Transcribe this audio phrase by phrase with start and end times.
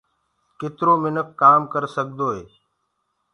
[0.59, 2.41] ڪِترو مِنک ڪآم ڪرسدوئي